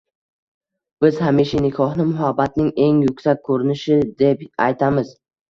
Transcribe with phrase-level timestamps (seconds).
[1.05, 5.15] Biz hamisha nikohni muhabbatning eng yuksak ko‘rinishi deb aytamiz.